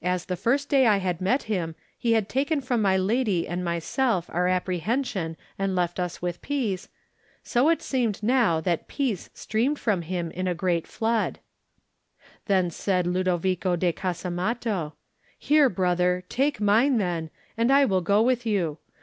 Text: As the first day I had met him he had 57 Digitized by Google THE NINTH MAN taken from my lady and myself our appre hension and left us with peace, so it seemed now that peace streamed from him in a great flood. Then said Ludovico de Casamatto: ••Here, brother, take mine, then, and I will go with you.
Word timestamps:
As 0.00 0.24
the 0.24 0.38
first 0.40 0.70
day 0.70 0.86
I 0.86 0.96
had 0.96 1.20
met 1.20 1.42
him 1.42 1.74
he 1.98 2.14
had 2.14 2.24
57 2.24 2.30
Digitized 2.30 2.32
by 2.32 2.32
Google 2.32 2.32
THE 2.32 2.38
NINTH 2.38 2.38
MAN 2.38 2.40
taken 2.40 2.60
from 2.66 2.82
my 2.82 2.96
lady 2.96 3.48
and 3.48 3.64
myself 3.64 4.30
our 4.32 4.46
appre 4.46 4.80
hension 4.80 5.36
and 5.58 5.76
left 5.76 6.00
us 6.00 6.22
with 6.22 6.40
peace, 6.40 6.88
so 7.42 7.68
it 7.68 7.82
seemed 7.82 8.22
now 8.22 8.62
that 8.62 8.88
peace 8.88 9.28
streamed 9.34 9.78
from 9.78 10.00
him 10.00 10.30
in 10.30 10.48
a 10.48 10.54
great 10.54 10.86
flood. 10.86 11.40
Then 12.46 12.70
said 12.70 13.06
Ludovico 13.06 13.76
de 13.76 13.92
Casamatto: 13.92 14.94
••Here, 15.38 15.74
brother, 15.74 16.24
take 16.30 16.58
mine, 16.58 16.96
then, 16.96 17.28
and 17.58 17.70
I 17.70 17.84
will 17.84 18.00
go 18.00 18.22
with 18.22 18.46
you. 18.46 18.78